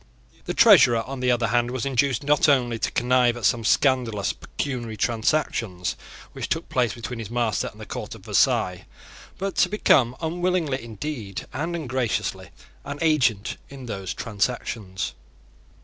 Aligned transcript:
The 0.45 0.55
Treasurer, 0.55 1.03
on 1.03 1.19
the 1.19 1.29
other 1.29 1.49
hand, 1.49 1.69
was 1.69 1.85
induced 1.85 2.23
not 2.23 2.49
only 2.49 2.79
to 2.79 2.89
connive 2.89 3.37
at 3.37 3.45
some 3.45 3.63
scandalous 3.63 4.33
pecuniary 4.33 4.97
transactions 4.97 5.95
which 6.33 6.49
took 6.49 6.69
place 6.69 6.95
between 6.95 7.19
his 7.19 7.29
master 7.29 7.67
and 7.67 7.79
the 7.79 7.85
court 7.85 8.15
of 8.15 8.25
Versailles, 8.25 8.85
but 9.37 9.53
to 9.57 9.69
become, 9.69 10.15
unwillingly 10.19 10.83
indeed 10.83 11.45
and 11.53 11.75
ungraciously, 11.75 12.49
an 12.83 12.97
agent 12.99 13.57
in 13.69 13.85
those 13.85 14.11
transactions. 14.15 15.13